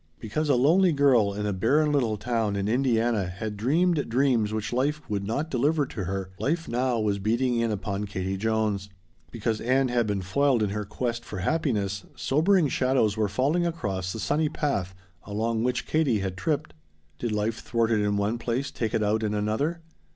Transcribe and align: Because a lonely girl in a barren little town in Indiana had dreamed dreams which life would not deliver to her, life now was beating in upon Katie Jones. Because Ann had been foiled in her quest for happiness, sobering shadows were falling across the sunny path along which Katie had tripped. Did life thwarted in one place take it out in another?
Because 0.19 0.49
a 0.49 0.55
lonely 0.55 0.91
girl 0.93 1.31
in 1.31 1.45
a 1.45 1.53
barren 1.53 1.91
little 1.91 2.17
town 2.17 2.55
in 2.55 2.67
Indiana 2.67 3.27
had 3.27 3.55
dreamed 3.55 4.09
dreams 4.09 4.51
which 4.51 4.73
life 4.73 5.07
would 5.07 5.23
not 5.23 5.51
deliver 5.51 5.85
to 5.85 6.05
her, 6.05 6.31
life 6.39 6.67
now 6.67 6.99
was 6.99 7.19
beating 7.19 7.57
in 7.57 7.69
upon 7.69 8.07
Katie 8.07 8.35
Jones. 8.35 8.89
Because 9.29 9.61
Ann 9.61 9.89
had 9.89 10.07
been 10.07 10.23
foiled 10.23 10.63
in 10.63 10.71
her 10.71 10.85
quest 10.85 11.23
for 11.23 11.41
happiness, 11.41 12.03
sobering 12.15 12.67
shadows 12.67 13.15
were 13.15 13.27
falling 13.29 13.67
across 13.67 14.11
the 14.11 14.19
sunny 14.19 14.49
path 14.49 14.95
along 15.23 15.63
which 15.63 15.85
Katie 15.85 16.17
had 16.17 16.35
tripped. 16.35 16.73
Did 17.19 17.31
life 17.31 17.59
thwarted 17.59 17.99
in 17.99 18.17
one 18.17 18.39
place 18.39 18.71
take 18.71 18.95
it 18.95 19.03
out 19.03 19.21
in 19.21 19.35
another? 19.35 19.81